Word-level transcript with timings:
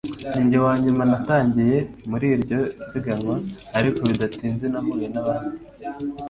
ninjye 0.33 0.57
wanyuma 0.65 1.01
natangiye 1.11 1.77
muri 2.09 2.25
iryo 2.35 2.59
siganwa, 2.89 3.35
ariko 3.77 3.99
bidatinze 4.09 4.65
nahuye 4.69 5.07
nabandi 5.13 5.55